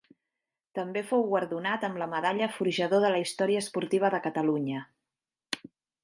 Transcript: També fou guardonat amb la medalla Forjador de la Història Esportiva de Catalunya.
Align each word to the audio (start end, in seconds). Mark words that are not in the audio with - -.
També 0.77 1.01
fou 1.09 1.25
guardonat 1.33 1.83
amb 1.89 1.99
la 2.03 2.07
medalla 2.13 2.47
Forjador 2.55 3.03
de 3.05 3.11
la 3.15 3.19
Història 3.25 3.61
Esportiva 3.65 4.11
de 4.15 4.23
Catalunya. 4.29 4.81